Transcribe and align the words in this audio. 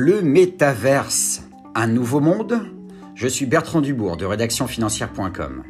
Le 0.00 0.22
métaverse, 0.22 1.42
un 1.74 1.88
nouveau 1.88 2.20
monde 2.20 2.60
Je 3.16 3.26
suis 3.26 3.46
Bertrand 3.46 3.80
Dubourg 3.80 4.16
de 4.16 4.26
rédactionfinancière.com. 4.26 5.64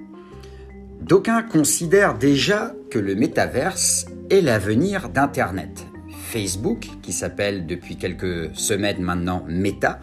D'aucuns 1.00 1.40
considèrent 1.40 2.18
déjà 2.18 2.74
que 2.90 2.98
le 2.98 3.14
métaverse 3.14 4.04
est 4.28 4.42
l'avenir 4.42 5.08
d'Internet. 5.08 5.86
Facebook, 6.30 6.88
qui 7.00 7.14
s'appelle 7.14 7.66
depuis 7.66 7.96
quelques 7.96 8.54
semaines 8.54 9.00
maintenant 9.00 9.46
Meta, 9.48 9.98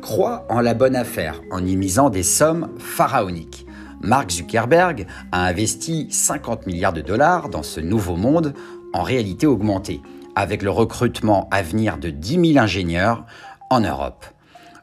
croit 0.00 0.46
en 0.48 0.62
la 0.62 0.72
bonne 0.72 0.96
affaire 0.96 1.42
en 1.50 1.62
y 1.62 1.76
misant 1.76 2.08
des 2.08 2.22
sommes 2.22 2.70
pharaoniques. 2.78 3.66
Mark 4.00 4.30
Zuckerberg 4.30 5.06
a 5.32 5.44
investi 5.44 6.06
50 6.10 6.66
milliards 6.66 6.94
de 6.94 7.02
dollars 7.02 7.50
dans 7.50 7.62
ce 7.62 7.80
nouveau 7.80 8.16
monde 8.16 8.54
en 8.94 9.02
réalité 9.02 9.46
augmentée, 9.46 10.00
avec 10.34 10.62
le 10.62 10.70
recrutement 10.70 11.46
à 11.50 11.60
venir 11.60 11.98
de 11.98 12.08
10 12.08 12.52
000 12.54 12.64
ingénieurs 12.64 13.26
en 13.70 13.80
Europe. 13.80 14.24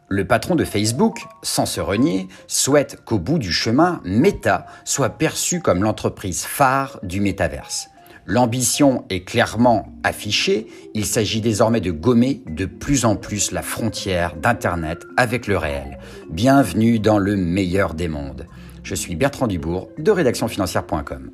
Le 0.10 0.28
patron 0.28 0.55
de 0.55 0.66
Facebook, 0.66 1.26
sans 1.41 1.66
se 1.66 1.82
renier, 1.82 2.28
souhaite 2.48 3.04
qu'au 3.04 3.20
bout 3.20 3.40
du 3.40 3.52
chemin, 3.52 4.02
Meta 4.04 4.66
soit 4.84 5.10
perçue 5.10 5.60
comme 5.60 5.82
l'entreprise 5.82 6.44
phare 6.44 7.00
du 7.04 7.20
métaverse. 7.20 7.90
L'ambition 8.26 9.04
est 9.10 9.26
clairement 9.26 9.88
affichée, 10.04 10.68
il 10.94 11.05
s'agit 11.05 11.41
désormais 11.41 11.82
de 11.82 11.91
gommer 11.91 12.41
de 12.48 12.66
plus 12.66 13.04
en 13.04 13.16
plus 13.16 13.52
la 13.52 13.62
frontière 13.62 14.36
d'Internet 14.36 15.04
avec 15.18 15.48
le 15.48 15.58
réel. 15.58 15.98
Bienvenue 16.30 17.00
dans 17.00 17.18
le 17.18 17.36
meilleur 17.36 17.94
des 17.96 18.08
mondes. 18.08 18.48
Je 18.84 18.96
suis 18.96 19.16
Bertrand 19.16 19.48
Dubourg 19.48 19.90
de 19.98 20.12
rédactionfinancière.com. 20.12 21.32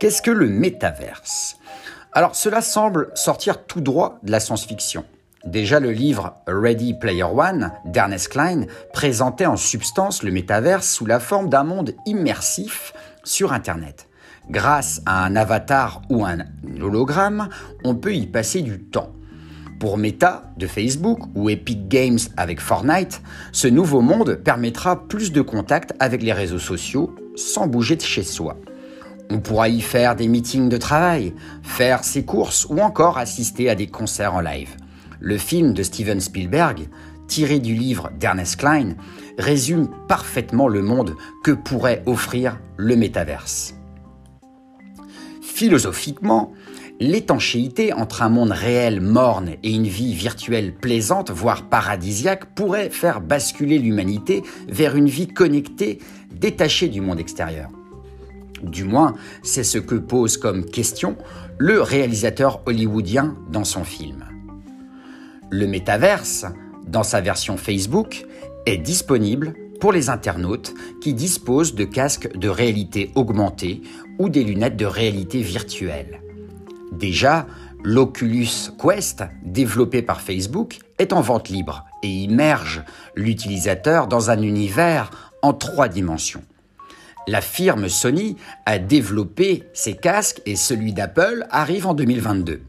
Qu'est-ce 0.00 0.22
que 0.22 0.30
le 0.30 0.48
métaverse? 0.48 1.56
Alors 2.12 2.34
cela 2.34 2.62
semble 2.62 3.10
sortir 3.14 3.64
tout 3.66 3.80
droit 3.80 4.18
de 4.22 4.32
la 4.32 4.40
science-fiction. 4.40 5.04
Déjà, 5.44 5.78
le 5.78 5.92
livre 5.92 6.34
Ready 6.46 6.94
Player 6.94 7.22
One 7.22 7.70
d'Ernest 7.84 8.28
Klein 8.28 8.66
présentait 8.92 9.46
en 9.46 9.56
substance 9.56 10.22
le 10.22 10.32
métaverse 10.32 10.88
sous 10.88 11.06
la 11.06 11.20
forme 11.20 11.48
d'un 11.48 11.62
monde 11.62 11.94
immersif 12.06 12.92
sur 13.22 13.52
Internet. 13.52 14.08
Grâce 14.50 15.00
à 15.06 15.24
un 15.24 15.36
avatar 15.36 16.02
ou 16.10 16.24
un 16.24 16.38
hologramme, 16.80 17.48
on 17.84 17.94
peut 17.94 18.14
y 18.14 18.26
passer 18.26 18.62
du 18.62 18.80
temps. 18.80 19.12
Pour 19.78 19.96
Meta 19.96 20.42
de 20.56 20.66
Facebook 20.66 21.20
ou 21.36 21.50
Epic 21.50 21.86
Games 21.86 22.18
avec 22.36 22.60
Fortnite, 22.60 23.22
ce 23.52 23.68
nouveau 23.68 24.00
monde 24.00 24.34
permettra 24.34 25.06
plus 25.06 25.30
de 25.30 25.40
contact 25.40 25.94
avec 26.00 26.22
les 26.22 26.32
réseaux 26.32 26.58
sociaux 26.58 27.14
sans 27.36 27.68
bouger 27.68 27.94
de 27.94 28.02
chez 28.02 28.24
soi. 28.24 28.56
On 29.30 29.38
pourra 29.38 29.68
y 29.68 29.80
faire 29.80 30.16
des 30.16 30.26
meetings 30.26 30.68
de 30.68 30.78
travail, 30.78 31.34
faire 31.62 32.02
ses 32.02 32.24
courses 32.24 32.66
ou 32.68 32.80
encore 32.80 33.18
assister 33.18 33.70
à 33.70 33.76
des 33.76 33.86
concerts 33.86 34.34
en 34.34 34.40
live. 34.40 34.74
Le 35.20 35.36
film 35.36 35.72
de 35.74 35.82
Steven 35.82 36.20
Spielberg, 36.20 36.88
tiré 37.26 37.58
du 37.58 37.74
livre 37.74 38.10
d'Ernest 38.18 38.56
Klein, 38.56 38.94
résume 39.38 39.88
parfaitement 40.08 40.68
le 40.68 40.82
monde 40.82 41.14
que 41.44 41.52
pourrait 41.52 42.02
offrir 42.06 42.58
le 42.76 42.96
métaverse. 42.96 43.74
Philosophiquement, 45.42 46.52
l'étanchéité 47.00 47.92
entre 47.92 48.22
un 48.22 48.28
monde 48.28 48.52
réel 48.52 49.00
morne 49.00 49.50
et 49.62 49.72
une 49.72 49.86
vie 49.86 50.14
virtuelle 50.14 50.74
plaisante, 50.74 51.30
voire 51.30 51.68
paradisiaque, 51.68 52.54
pourrait 52.54 52.90
faire 52.90 53.20
basculer 53.20 53.78
l'humanité 53.78 54.42
vers 54.68 54.96
une 54.96 55.08
vie 55.08 55.28
connectée, 55.28 55.98
détachée 56.32 56.88
du 56.88 57.00
monde 57.00 57.18
extérieur. 57.18 57.70
Du 58.62 58.84
moins, 58.84 59.14
c'est 59.42 59.64
ce 59.64 59.78
que 59.78 59.94
pose 59.94 60.36
comme 60.36 60.64
question 60.64 61.16
le 61.58 61.80
réalisateur 61.82 62.62
hollywoodien 62.66 63.36
dans 63.50 63.64
son 63.64 63.84
film. 63.84 64.24
Le 65.50 65.66
métaverse, 65.66 66.44
dans 66.86 67.02
sa 67.02 67.22
version 67.22 67.56
Facebook, 67.56 68.26
est 68.66 68.76
disponible 68.76 69.54
pour 69.80 69.92
les 69.92 70.10
internautes 70.10 70.74
qui 71.00 71.14
disposent 71.14 71.74
de 71.74 71.84
casques 71.84 72.36
de 72.36 72.50
réalité 72.50 73.10
augmentée 73.14 73.80
ou 74.18 74.28
des 74.28 74.44
lunettes 74.44 74.76
de 74.76 74.84
réalité 74.84 75.40
virtuelle. 75.40 76.20
Déjà, 76.92 77.46
l'Oculus 77.82 78.48
Quest, 78.78 79.24
développé 79.42 80.02
par 80.02 80.20
Facebook, 80.20 80.80
est 80.98 81.14
en 81.14 81.22
vente 81.22 81.48
libre 81.48 81.86
et 82.02 82.08
immerge 82.08 82.82
l'utilisateur 83.14 84.06
dans 84.06 84.30
un 84.30 84.42
univers 84.42 85.32
en 85.40 85.54
trois 85.54 85.88
dimensions. 85.88 86.42
La 87.26 87.40
firme 87.40 87.88
Sony 87.88 88.36
a 88.66 88.78
développé 88.78 89.64
ses 89.72 89.94
casques 89.94 90.42
et 90.44 90.56
celui 90.56 90.92
d'Apple 90.92 91.46
arrive 91.50 91.86
en 91.86 91.94
2022 91.94 92.60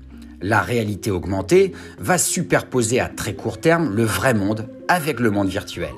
la 0.41 0.61
réalité 0.61 1.11
augmentée 1.11 1.73
va 1.99 2.17
superposer 2.17 2.99
à 2.99 3.09
très 3.09 3.33
court 3.33 3.59
terme 3.59 3.95
le 3.95 4.03
vrai 4.03 4.33
monde 4.33 4.67
avec 4.87 5.19
le 5.19 5.31
monde 5.31 5.49
virtuel. 5.49 5.93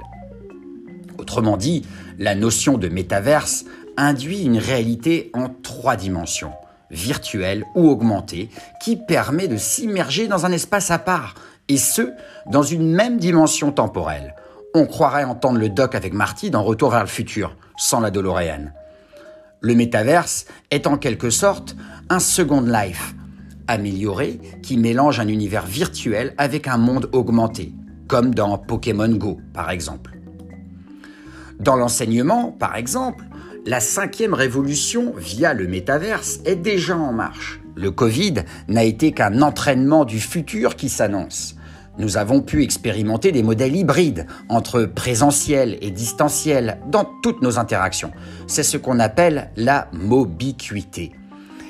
Autrement 1.17 1.57
dit, 1.57 1.85
la 2.17 2.35
notion 2.35 2.77
de 2.77 2.87
métaverse 2.87 3.65
induit 3.97 4.43
une 4.43 4.57
réalité 4.57 5.29
en 5.33 5.49
trois 5.49 5.95
dimensions, 5.95 6.53
virtuelle 6.89 7.63
ou 7.75 7.89
augmentée, 7.89 8.49
qui 8.81 8.95
permet 8.95 9.47
de 9.47 9.57
s'immerger 9.57 10.27
dans 10.27 10.45
un 10.45 10.51
espace 10.51 10.91
à 10.91 10.99
part, 10.99 11.35
et 11.67 11.77
ce, 11.77 12.11
dans 12.47 12.63
une 12.63 12.91
même 12.91 13.17
dimension 13.17 13.71
temporelle. 13.71 14.35
On 14.73 14.85
croirait 14.85 15.23
entendre 15.23 15.59
le 15.59 15.69
doc 15.69 15.95
avec 15.95 16.13
Marty 16.13 16.49
dans 16.49 16.63
Retour 16.63 16.91
vers 16.91 17.01
le 17.01 17.07
futur, 17.07 17.55
sans 17.77 17.99
la 17.99 18.11
DeLorean. 18.11 18.71
Le 19.59 19.75
métaverse 19.75 20.45
est 20.71 20.87
en 20.87 20.97
quelque 20.97 21.29
sorte 21.29 21.75
un 22.09 22.19
second 22.19 22.61
life, 22.61 23.13
amélioré 23.71 24.39
qui 24.61 24.77
mélange 24.77 25.19
un 25.19 25.27
univers 25.27 25.65
virtuel 25.65 26.33
avec 26.37 26.67
un 26.67 26.77
monde 26.77 27.09
augmenté, 27.13 27.73
comme 28.07 28.35
dans 28.35 28.57
Pokémon 28.57 29.09
Go 29.09 29.39
par 29.53 29.71
exemple. 29.71 30.17
Dans 31.59 31.75
l'enseignement, 31.75 32.51
par 32.51 32.75
exemple, 32.75 33.25
la 33.65 33.79
cinquième 33.79 34.33
révolution 34.33 35.13
via 35.17 35.53
le 35.53 35.67
métaverse 35.67 36.39
est 36.45 36.55
déjà 36.55 36.97
en 36.97 37.13
marche. 37.13 37.59
Le 37.75 37.91
Covid 37.91 38.33
n'a 38.67 38.83
été 38.83 39.11
qu'un 39.11 39.41
entraînement 39.41 40.03
du 40.03 40.19
futur 40.19 40.75
qui 40.75 40.89
s'annonce. 40.89 41.55
Nous 41.97 42.17
avons 42.17 42.41
pu 42.41 42.63
expérimenter 42.63 43.31
des 43.31 43.43
modèles 43.43 43.75
hybrides 43.75 44.25
entre 44.49 44.83
présentiel 44.83 45.77
et 45.81 45.91
distanciel 45.91 46.79
dans 46.87 47.05
toutes 47.21 47.41
nos 47.41 47.59
interactions. 47.59 48.11
C'est 48.47 48.63
ce 48.63 48.77
qu'on 48.77 48.99
appelle 48.99 49.51
la 49.55 49.87
mobiquité. 49.93 51.11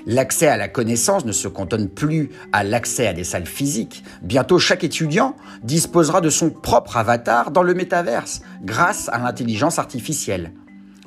L'accès 0.06 0.48
à 0.48 0.58
la 0.58 0.68
connaissance 0.68 1.26
ne 1.26 1.32
se 1.32 1.48
cantonne 1.48 1.90
plus 1.90 2.30
à 2.52 2.64
l'accès 2.64 3.08
à 3.08 3.14
des 3.14 3.24
salles 3.24 3.46
physiques. 3.46 4.04
Bientôt, 4.22 4.60
chaque 4.60 4.84
étudiant 4.84 5.36
disposera 5.64 6.22
de 6.22 6.30
son 6.30 6.50
propre 6.50 6.98
avatar 6.98 7.52
dans 7.52 7.64
le 7.64 7.74
métaverse 7.74 8.42
grâce 8.64 9.10
à 9.10 9.20
l'intelligence 9.20 9.80
artificielle. 9.80 10.54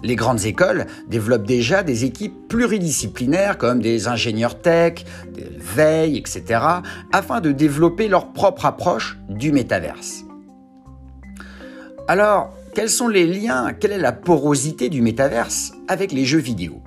Les 0.03 0.17
grandes 0.17 0.45
écoles 0.45 0.87
développent 1.09 1.47
déjà 1.47 1.83
des 1.83 2.05
équipes 2.05 2.49
pluridisciplinaires 2.49 3.57
comme 3.57 3.81
des 3.81 4.07
ingénieurs 4.07 4.61
tech, 4.61 5.05
des 5.33 5.49
veilles, 5.59 6.19
etc., 6.19 6.61
afin 7.13 7.41
de 7.41 7.53
développer 7.53 8.09
leur 8.09 8.33
propre 8.33 8.67
approche 8.67 9.19
du 9.31 9.51
métaverse. 9.51 10.25
Alors, 12.07 12.55
quels 12.75 12.91
sont 12.91 13.09
les 13.09 13.27
liens, 13.27 13.73
quelle 13.73 13.93
est 13.93 13.99
la 13.99 14.13
porosité 14.13 14.91
du 14.91 15.01
métaverse 15.01 15.73
avec 15.89 16.13
les 16.13 16.27
jeux 16.27 16.39
vidéo? 16.39 16.83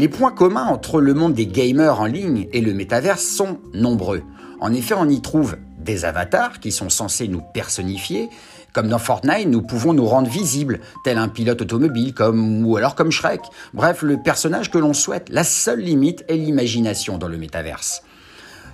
Les 0.00 0.08
points 0.08 0.32
communs 0.32 0.64
entre 0.64 0.98
le 1.02 1.12
monde 1.12 1.34
des 1.34 1.46
gamers 1.46 2.00
en 2.00 2.06
ligne 2.06 2.48
et 2.54 2.62
le 2.62 2.72
métaverse 2.72 3.22
sont 3.22 3.58
nombreux. 3.74 4.22
En 4.58 4.72
effet, 4.72 4.94
on 4.96 5.06
y 5.06 5.20
trouve 5.20 5.56
des 5.78 6.06
avatars 6.06 6.58
qui 6.58 6.72
sont 6.72 6.88
censés 6.88 7.28
nous 7.28 7.42
personnifier. 7.52 8.30
Comme 8.72 8.88
dans 8.88 8.98
Fortnite, 8.98 9.48
nous 9.48 9.60
pouvons 9.60 9.92
nous 9.92 10.06
rendre 10.06 10.30
visibles, 10.30 10.80
tel 11.04 11.18
un 11.18 11.28
pilote 11.28 11.60
automobile, 11.60 12.14
ou 12.18 12.76
alors 12.78 12.94
comme 12.94 13.10
Shrek. 13.10 13.42
Bref, 13.74 14.00
le 14.00 14.16
personnage 14.22 14.70
que 14.70 14.78
l'on 14.78 14.94
souhaite. 14.94 15.28
La 15.28 15.44
seule 15.44 15.80
limite 15.80 16.24
est 16.28 16.36
l'imagination 16.36 17.18
dans 17.18 17.28
le 17.28 17.36
métaverse. 17.36 18.02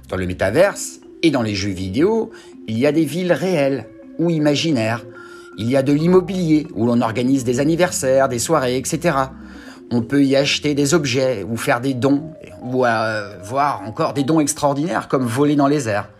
Dans 0.08 0.16
le 0.16 0.26
métaverse 0.28 1.00
et 1.24 1.32
dans 1.32 1.42
les 1.42 1.56
jeux 1.56 1.70
vidéo, 1.70 2.30
il 2.68 2.78
y 2.78 2.86
a 2.86 2.92
des 2.92 3.04
villes 3.04 3.32
réelles 3.32 3.88
ou 4.20 4.30
imaginaires. 4.30 5.04
Il 5.58 5.68
y 5.68 5.76
a 5.76 5.82
de 5.82 5.92
l'immobilier 5.92 6.68
où 6.76 6.86
l'on 6.86 7.00
organise 7.00 7.42
des 7.42 7.58
anniversaires, 7.58 8.28
des 8.28 8.38
soirées, 8.38 8.76
etc. 8.76 9.16
On 9.90 10.02
peut 10.02 10.24
y 10.24 10.34
acheter 10.34 10.74
des 10.74 10.94
objets 10.94 11.44
ou 11.44 11.56
faire 11.56 11.80
des 11.80 11.94
dons, 11.94 12.32
ou 12.62 12.84
euh, 12.84 13.38
voir 13.42 13.82
encore 13.82 14.14
des 14.14 14.24
dons 14.24 14.40
extraordinaires 14.40 15.08
comme 15.08 15.24
voler 15.24 15.56
dans 15.56 15.68
les 15.68 15.88
airs. 15.88 16.10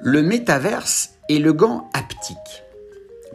Le 0.00 0.22
métaverse 0.22 1.14
est 1.28 1.38
le 1.38 1.52
gant 1.52 1.90
haptique. 1.94 2.62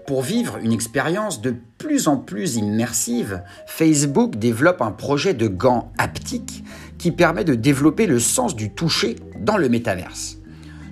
Pour 0.06 0.22
vivre 0.22 0.58
une 0.58 0.74
expérience 0.74 1.42
de 1.42 1.56
plus 1.78 2.08
en 2.08 2.18
plus 2.18 2.56
immersive, 2.56 3.42
Facebook 3.66 4.36
développe 4.36 4.82
un 4.82 4.92
projet 4.92 5.34
de 5.34 5.48
gant 5.48 5.92
haptique 5.98 6.64
qui 6.98 7.12
permet 7.12 7.44
de 7.44 7.56
développer 7.56 8.06
le 8.06 8.20
sens 8.20 8.56
du 8.56 8.74
toucher 8.74 9.16
dans 9.40 9.58
le 9.58 9.70
métaverse. 9.70 10.38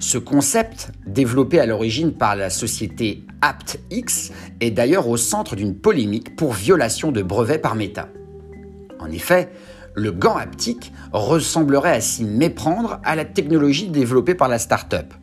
Ce 0.01 0.17
concept, 0.17 0.91
développé 1.05 1.59
à 1.59 1.67
l'origine 1.67 2.11
par 2.11 2.35
la 2.35 2.49
société 2.49 3.23
AptX, 3.41 4.31
est 4.59 4.71
d'ailleurs 4.71 5.07
au 5.07 5.15
centre 5.15 5.55
d'une 5.55 5.75
polémique 5.75 6.35
pour 6.35 6.53
violation 6.53 7.11
de 7.11 7.21
brevets 7.21 7.61
par 7.61 7.75
Meta. 7.75 8.09
En 8.99 9.11
effet, 9.11 9.51
le 9.93 10.11
gant 10.11 10.35
haptique 10.35 10.91
ressemblerait 11.13 11.91
à 11.91 12.01
s'y 12.01 12.23
méprendre 12.23 12.99
à 13.03 13.15
la 13.15 13.25
technologie 13.25 13.89
développée 13.89 14.33
par 14.33 14.47
la 14.47 14.57
start-up. 14.57 15.13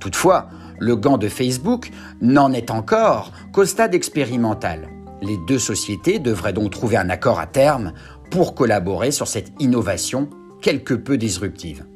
Toutefois, 0.00 0.48
Le 0.78 0.94
gant 0.94 1.16
de 1.16 1.28
Facebook 1.28 1.90
n'en 2.20 2.52
est 2.52 2.70
encore 2.70 3.32
qu'au 3.54 3.64
stade 3.64 3.94
expérimental. 3.94 4.90
Les 5.22 5.38
deux 5.48 5.58
sociétés 5.58 6.18
devraient 6.18 6.52
donc 6.52 6.70
trouver 6.70 6.98
un 6.98 7.08
accord 7.08 7.40
à 7.40 7.46
terme 7.46 7.94
pour 8.30 8.54
collaborer 8.54 9.10
sur 9.10 9.26
cette 9.26 9.52
innovation 9.58 10.28
quelque 10.60 10.92
peu 10.92 11.16
disruptive. 11.16 11.86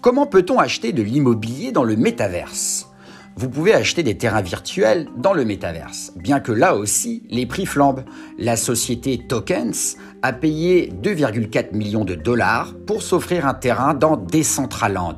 Comment 0.00 0.26
peut-on 0.26 0.60
acheter 0.60 0.92
de 0.92 1.02
l'immobilier 1.02 1.72
dans 1.72 1.82
le 1.82 1.96
métaverse? 1.96 2.88
Vous 3.34 3.48
pouvez 3.48 3.74
acheter 3.74 4.04
des 4.04 4.16
terrains 4.16 4.42
virtuels 4.42 5.08
dans 5.16 5.32
le 5.32 5.44
métaverse, 5.44 6.12
bien 6.14 6.38
que 6.38 6.52
là 6.52 6.76
aussi 6.76 7.24
les 7.30 7.46
prix 7.46 7.66
flambent. 7.66 8.04
La 8.38 8.56
société 8.56 9.18
Tokens 9.18 9.96
a 10.22 10.32
payé 10.32 10.92
2,4 11.02 11.74
millions 11.74 12.04
de 12.04 12.14
dollars 12.14 12.74
pour 12.86 13.02
s'offrir 13.02 13.44
un 13.44 13.54
terrain 13.54 13.92
dans 13.92 14.16
Decentraland. 14.16 15.16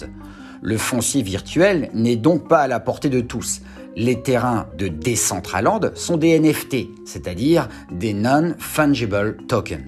Le 0.63 0.79
foncier 0.79 1.21
virtuel 1.23 1.91
n'est 1.93 2.17
donc 2.17 2.49
pas 2.49 2.61
à 2.61 2.69
la 2.69 2.81
portée 2.81 3.11
de 3.11 3.21
tous. 3.21 3.61
Les 3.97 4.23
terrains 4.23 4.67
de 4.79 4.89
Decentraland 4.89 5.95
sont 5.95 6.17
des 6.17 6.41
NFT, 6.41 6.89
c'est-à-dire 7.05 7.69
des 7.93 8.15
non-fungible 8.15 9.37
tokens, 9.47 9.85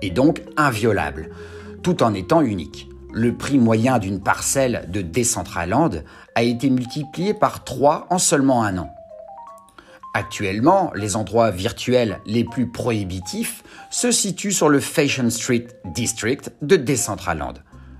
et 0.00 0.10
donc 0.10 0.42
inviolables, 0.56 1.30
tout 1.82 2.04
en 2.04 2.14
étant 2.14 2.40
uniques 2.40 2.87
le 3.12 3.34
prix 3.34 3.58
moyen 3.58 3.98
d'une 3.98 4.20
parcelle 4.20 4.88
de 4.88 5.02
Decentraland 5.02 5.90
a 6.34 6.42
été 6.42 6.70
multiplié 6.70 7.34
par 7.34 7.64
3 7.64 8.06
en 8.10 8.18
seulement 8.18 8.62
un 8.62 8.78
an. 8.78 8.90
Actuellement, 10.14 10.90
les 10.94 11.16
endroits 11.16 11.50
virtuels 11.50 12.18
les 12.26 12.44
plus 12.44 12.66
prohibitifs 12.66 13.62
se 13.90 14.10
situent 14.10 14.52
sur 14.52 14.68
le 14.68 14.80
Fashion 14.80 15.30
Street 15.30 15.68
District 15.94 16.52
de 16.62 16.76
Decentraland. 16.76 17.54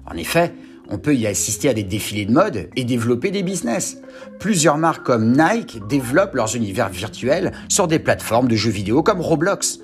En 0.06 0.16
effet, 0.16 0.52
on 0.88 0.98
peut 0.98 1.14
y 1.14 1.26
assister 1.26 1.68
à 1.68 1.74
des 1.74 1.82
défilés 1.82 2.24
de 2.24 2.32
mode 2.32 2.70
et 2.74 2.84
développer 2.84 3.30
des 3.30 3.42
business. 3.42 3.98
Plusieurs 4.40 4.78
marques 4.78 5.04
comme 5.04 5.36
Nike 5.36 5.86
développent 5.86 6.34
leurs 6.34 6.56
univers 6.56 6.88
virtuels 6.88 7.52
sur 7.68 7.86
des 7.88 7.98
plateformes 7.98 8.48
de 8.48 8.56
jeux 8.56 8.70
vidéo 8.70 9.02
comme 9.02 9.20
Roblox. 9.20 9.80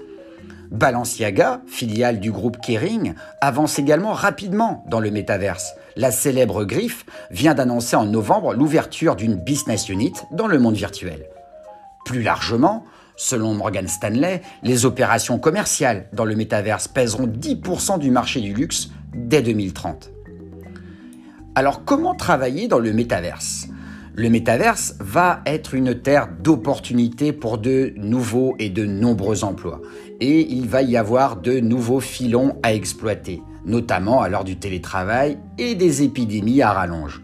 Balenciaga, 0.74 1.60
filiale 1.68 2.18
du 2.18 2.32
groupe 2.32 2.60
Kering, 2.60 3.14
avance 3.40 3.78
également 3.78 4.12
rapidement 4.12 4.84
dans 4.88 4.98
le 4.98 5.12
métaverse. 5.12 5.74
La 5.94 6.10
célèbre 6.10 6.64
Griffe 6.64 7.06
vient 7.30 7.54
d'annoncer 7.54 7.94
en 7.94 8.06
novembre 8.06 8.54
l'ouverture 8.54 9.14
d'une 9.14 9.36
business 9.36 9.88
unit 9.88 10.14
dans 10.32 10.48
le 10.48 10.58
monde 10.58 10.74
virtuel. 10.74 11.26
Plus 12.04 12.22
largement, 12.22 12.84
selon 13.16 13.54
Morgan 13.54 13.86
Stanley, 13.86 14.42
les 14.64 14.84
opérations 14.84 15.38
commerciales 15.38 16.08
dans 16.12 16.24
le 16.24 16.34
métaverse 16.34 16.88
pèseront 16.88 17.28
10% 17.28 18.00
du 18.00 18.10
marché 18.10 18.40
du 18.40 18.52
luxe 18.52 18.90
dès 19.14 19.42
2030. 19.42 20.10
Alors 21.54 21.84
comment 21.84 22.16
travailler 22.16 22.66
dans 22.66 22.80
le 22.80 22.92
métaverse? 22.92 23.68
Le 24.16 24.28
métaverse 24.28 24.94
va 25.00 25.40
être 25.44 25.74
une 25.74 26.00
terre 26.00 26.28
d'opportunités 26.40 27.32
pour 27.32 27.58
de 27.58 27.92
nouveaux 27.96 28.54
et 28.60 28.70
de 28.70 28.84
nombreux 28.86 29.42
emplois. 29.42 29.80
Et 30.26 30.46
il 30.50 30.70
va 30.70 30.80
y 30.80 30.96
avoir 30.96 31.36
de 31.36 31.60
nouveaux 31.60 32.00
filons 32.00 32.56
à 32.62 32.72
exploiter, 32.72 33.42
notamment 33.66 34.22
à 34.22 34.30
l'heure 34.30 34.44
du 34.44 34.56
télétravail 34.56 35.36
et 35.58 35.74
des 35.74 36.02
épidémies 36.02 36.62
à 36.62 36.72
rallonge. 36.72 37.20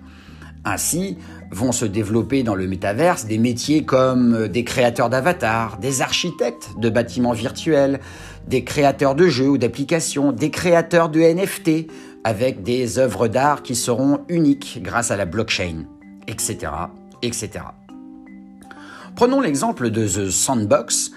Ainsi, 0.66 1.16
vont 1.50 1.72
se 1.72 1.86
développer 1.86 2.42
dans 2.42 2.54
le 2.54 2.66
métaverse 2.66 3.24
des 3.24 3.38
métiers 3.38 3.86
comme 3.86 4.48
des 4.48 4.64
créateurs 4.64 5.08
d'avatars, 5.08 5.78
des 5.78 6.02
architectes 6.02 6.72
de 6.76 6.90
bâtiments 6.90 7.32
virtuels, 7.32 8.00
des 8.46 8.64
créateurs 8.64 9.14
de 9.14 9.28
jeux 9.28 9.48
ou 9.48 9.56
d'applications, 9.56 10.30
des 10.30 10.50
créateurs 10.50 11.08
de 11.08 11.20
NFT, 11.20 11.90
avec 12.22 12.62
des 12.62 12.98
œuvres 12.98 13.28
d'art 13.28 13.62
qui 13.62 13.76
seront 13.76 14.20
uniques 14.28 14.80
grâce 14.82 15.10
à 15.10 15.16
la 15.16 15.24
blockchain 15.24 15.86
etc., 16.26 16.70
etc. 17.22 17.64
Prenons 19.16 19.40
l'exemple 19.40 19.88
de 19.88 20.06
The 20.06 20.30
Sandbox, 20.30 21.12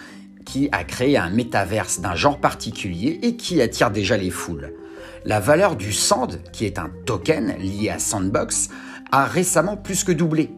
qui 0.54 0.70
a 0.72 0.84
créé 0.84 1.18
un 1.18 1.32
métaverse 1.32 2.00
d'un 2.00 2.14
genre 2.14 2.40
particulier 2.40 3.20
et 3.24 3.36
qui 3.38 3.60
attire 3.60 3.90
déjà 3.90 4.18
les 4.18 4.30
foules. 4.30 4.72
La 5.26 5.40
valeur 5.40 5.76
du 5.76 5.92
Sand, 5.92 6.42
qui 6.52 6.66
est 6.66 6.78
un 6.78 6.92
token 7.08 7.56
lié 7.58 7.90
à 7.90 7.98
Sandbox, 7.98 8.70
a 9.12 9.26
récemment 9.26 9.78
plus 9.78 10.04
que 10.04 10.12
doublé. 10.12 10.52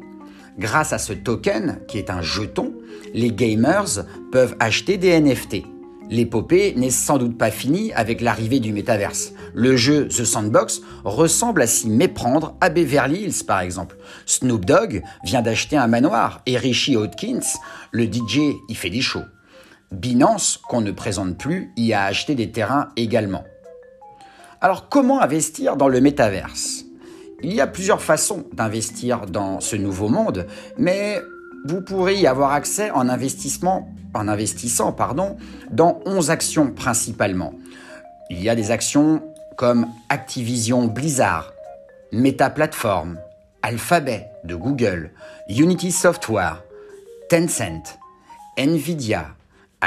Grâce 0.59 0.92
à 0.92 0.97
ce 0.97 1.13
token, 1.13 1.80
qui 1.88 1.97
est 1.97 2.09
un 2.09 2.21
jeton, 2.21 2.74
les 3.13 3.31
gamers 3.31 4.03
peuvent 4.33 4.57
acheter 4.59 4.97
des 4.97 5.18
NFT. 5.18 5.63
L'épopée 6.09 6.74
n'est 6.75 6.89
sans 6.89 7.18
doute 7.18 7.38
pas 7.38 7.50
finie 7.50 7.94
avec 7.94 8.19
l'arrivée 8.19 8.59
du 8.59 8.74
métaverse. 8.74 9.31
Le 9.53 9.77
jeu 9.77 10.09
The 10.09 10.25
Sandbox 10.25 10.81
ressemble 11.06 11.62
à 11.62 11.68
s'y 11.68 11.89
méprendre 11.89 12.57
à 12.59 12.68
Beverly 12.68 13.21
Hills 13.21 13.45
par 13.48 13.62
exemple. 13.62 13.95
Snoop 14.25 14.65
Dogg 14.65 15.03
vient 15.24 15.41
d'acheter 15.41 15.77
un 15.77 15.88
manoir 15.88 16.41
et 16.45 16.57
Richie 16.57 16.98
Hawkins, 16.98 17.48
le 17.94 18.03
DJ, 18.03 18.57
y 18.68 18.75
fait 18.75 18.89
des 18.89 19.00
shows. 19.00 19.24
Binance, 19.91 20.57
qu'on 20.57 20.81
ne 20.81 20.91
présente 20.91 21.37
plus, 21.37 21.71
y 21.77 21.93
a 21.93 22.03
acheté 22.03 22.35
des 22.35 22.51
terrains 22.51 22.89
également. 22.95 23.43
Alors 24.61 24.89
comment 24.89 25.21
investir 25.21 25.77
dans 25.77 25.87
le 25.87 26.01
métaverse? 26.01 26.85
Il 27.43 27.53
y 27.53 27.61
a 27.61 27.67
plusieurs 27.67 28.01
façons 28.01 28.45
d'investir 28.53 29.25
dans 29.25 29.59
ce 29.59 29.75
nouveau 29.75 30.09
monde, 30.09 30.47
mais 30.77 31.21
vous 31.65 31.81
pourrez 31.81 32.15
y 32.15 32.27
avoir 32.27 32.51
accès 32.51 32.91
en, 32.91 33.09
investissement, 33.09 33.89
en 34.13 34.27
investissant 34.27 34.91
pardon, 34.91 35.37
dans 35.71 35.99
11 36.05 36.31
actions 36.31 36.71
principalement. 36.71 37.53
Il 38.29 38.41
y 38.41 38.49
a 38.49 38.55
des 38.55 38.71
actions 38.71 39.21
comme 39.57 39.88
Activision 40.09 40.85
Blizzard, 40.85 41.53
Meta 42.11 42.49
Platform, 42.49 43.19
Alphabet 43.61 44.29
de 44.43 44.55
Google, 44.55 45.11
Unity 45.49 45.91
Software, 45.91 46.63
Tencent, 47.29 47.97
Nvidia, 48.57 49.35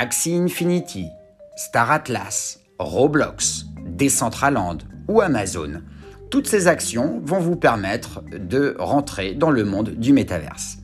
Axie 0.01 0.37
Infinity, 0.37 1.09
Star 1.57 1.91
Atlas, 1.91 2.61
Roblox, 2.79 3.67
Decentraland 3.85 4.79
ou 5.09 5.21
Amazon. 5.21 5.83
Toutes 6.31 6.47
ces 6.47 6.69
actions 6.69 7.21
vont 7.25 7.41
vous 7.41 7.57
permettre 7.57 8.23
de 8.31 8.77
rentrer 8.79 9.35
dans 9.35 9.51
le 9.51 9.65
monde 9.65 9.91
du 9.97 10.13
métaverse. 10.13 10.79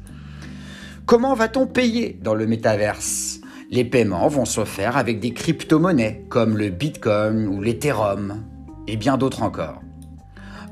Comment 1.06 1.34
va-t-on 1.34 1.68
payer 1.68 2.18
dans 2.24 2.34
le 2.34 2.48
métaverse? 2.48 3.38
Les 3.70 3.84
paiements 3.84 4.26
vont 4.26 4.46
se 4.46 4.64
faire 4.64 4.96
avec 4.96 5.20
des 5.20 5.32
crypto-monnaies 5.32 6.24
comme 6.28 6.58
le 6.58 6.70
Bitcoin 6.70 7.46
ou 7.46 7.62
l'Ethereum 7.62 8.42
et 8.88 8.96
bien 8.96 9.16
d'autres 9.16 9.44
encore. 9.44 9.80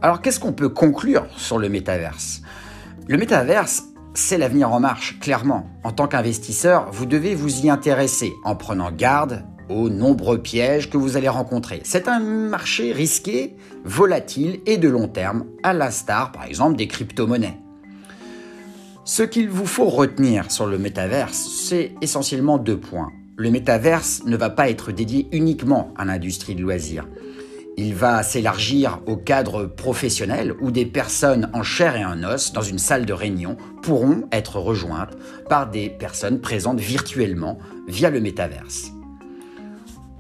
Alors 0.01 0.21
qu'est-ce 0.21 0.41
qu'on 0.41 0.53
peut 0.53 0.69
conclure 0.69 1.29
sur 1.37 1.59
le 1.59 1.69
métaverse? 1.69 2.43
Le 3.07 3.19
métaverse, 3.19 3.85
c'est 4.15 4.39
l'avenir 4.39 4.73
en 4.73 4.81
marche, 4.81 5.19
clairement. 5.21 5.67
En 5.85 5.93
tant 5.93 6.07
qu'investisseur, 6.07 6.91
vous 6.93 7.07
devez 7.07 7.35
vous 7.35 7.65
y 7.65 7.71
intéresser 7.71 8.33
en 8.45 8.57
prenant 8.57 8.91
garde 8.91 9.45
aux 9.69 9.89
nombreux 9.89 10.39
pièges 10.43 10.91
que 10.91 10.97
vous 10.97 11.17
allez 11.17 11.29
rencontrer. 11.29 11.81
C'est 11.85 12.09
un 12.09 12.21
marché 12.21 12.93
risqué, 12.93 13.57
volatile 13.85 14.61
et 14.67 14.77
de 14.77 14.89
long 14.89 15.09
terme, 15.09 15.47
à 15.63 15.73
l'instar 15.73 16.33
par 16.33 16.45
exemple 16.45 16.77
des 16.77 16.89
crypto-monnaies. 16.89 17.59
Ce 19.05 19.23
qu'il 19.23 19.49
vous 19.49 19.67
faut 19.67 19.89
retenir 19.89 20.51
sur 20.53 20.67
le 20.67 20.79
métaverse, 20.79 21.49
c'est 21.67 21.95
essentiellement 22.03 22.59
deux 22.59 22.79
points. 22.79 23.11
Le 23.37 23.51
métaverse 23.51 24.23
ne 24.27 24.37
va 24.37 24.51
pas 24.51 24.69
être 24.69 24.93
dédié 24.93 25.27
uniquement 25.33 25.93
à 25.97 26.05
l'industrie 26.05 26.55
de 26.55 26.63
loisirs. 26.63 27.09
Il 27.77 27.95
va 27.95 28.23
s'élargir 28.23 29.01
au 29.07 29.17
cadre 29.17 29.65
professionnel 29.65 30.55
où 30.61 30.71
des 30.71 30.85
personnes 30.85 31.51
en 31.55 31.63
chair 31.63 31.97
et 31.97 32.05
en 32.05 32.23
os 32.23 32.53
dans 32.53 32.63
une 32.63 32.79
salle 32.79 33.07
de 33.07 33.13
réunion 33.13 33.57
pourront 33.83 34.29
être 34.31 34.59
rejointes 34.59 35.17
par 35.49 35.71
des 35.71 35.89
personnes 35.89 36.41
présentes 36.41 36.81
virtuellement 36.81 37.59
via 37.89 38.11
le 38.11 38.21
métaverse. 38.21 38.93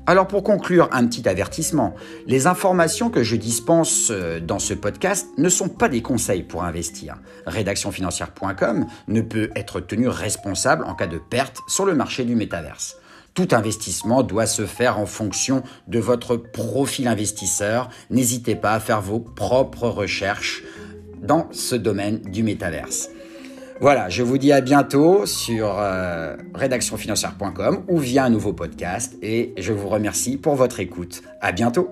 Alors 0.05 0.27
pour 0.27 0.43
conclure, 0.43 0.89
un 0.91 1.07
petit 1.07 1.29
avertissement. 1.29 1.95
Les 2.27 2.49
informations 2.49 3.09
que 3.09 3.23
je 3.23 3.37
dispense 3.37 4.09
euh, 4.11 4.41
dans 4.41 4.59
ce 4.59 4.75
podcast 4.75 5.29
ne 5.39 5.49
sont 5.49 5.69
pas 5.69 5.89
des 5.89 6.03
conseils 6.03 6.43
pour 6.43 6.65
investir. 6.65 7.19
Rédactionfinancière.com 7.47 8.87
ne 9.07 9.21
peut 9.21 9.51
être 9.55 9.81
tenu 9.81 10.09
responsable 10.09 10.85
en 10.85 10.95
cas 10.95 11.07
de 11.07 11.19
perte 11.19 11.59
sur 11.69 11.85
le 11.85 11.95
marché 11.95 12.25
du 12.25 12.35
métaverse. 12.35 12.97
Tout 13.35 13.49
investissement 13.53 14.23
doit 14.23 14.47
se 14.47 14.67
faire 14.67 14.99
en 14.99 15.07
fonction 15.07 15.63
de 15.89 15.99
votre 15.99 16.37
profil 16.37 17.09
investisseur. 17.09 17.89
N'hésitez 18.11 18.55
pas 18.55 18.75
à 18.75 18.81
faire 18.81 19.01
vos 19.01 19.21
propres 19.21 19.89
recherches 19.89 20.63
dans 21.23 21.49
ce 21.53 21.75
domaine 21.75 22.21
du 22.21 22.43
métaverse. 22.43 23.09
Voilà, 23.81 24.09
je 24.09 24.23
vous 24.23 24.39
dis 24.39 24.53
à 24.53 24.61
bientôt 24.61 25.27
sur 25.27 25.77
euh, 25.79 26.37
rédactionfinancière.com 26.55 27.85
ou 27.89 27.99
via 27.99 28.25
un 28.25 28.31
nouveau 28.31 28.53
podcast 28.53 29.17
et 29.23 29.55
je 29.59 29.73
vous 29.73 29.89
remercie 29.89 30.37
pour 30.37 30.55
votre 30.55 30.79
écoute. 30.79 31.23
À 31.41 31.53
bientôt. 31.53 31.89